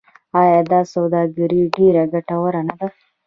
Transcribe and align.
آیا 0.41 0.59
دا 0.71 0.81
سوداګري 0.93 1.61
ډیره 1.75 2.03
ګټوره 2.13 2.61
نه 2.67 2.75
ده؟ 2.79 2.87